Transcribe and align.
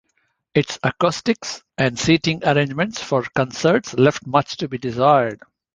Its 0.55 0.79
acoustics 0.81 1.61
and 1.77 1.99
seating 1.99 2.43
arrangement 2.43 2.97
for 2.97 3.21
concerts 3.35 3.93
left 3.93 4.25
much 4.25 4.57
to 4.57 4.67
be 4.67 4.79
desired. 4.79 5.39